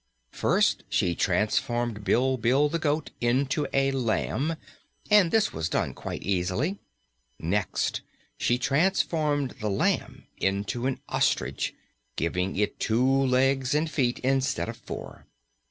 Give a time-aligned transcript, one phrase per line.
[0.31, 4.55] First she transformed Bilbil the goat into a lamb,
[5.11, 6.79] and this was done quite easily.
[7.37, 8.01] Next
[8.35, 11.75] she transformed the lamb into an ostrich,
[12.15, 15.27] giving it two legs and feet instead of four.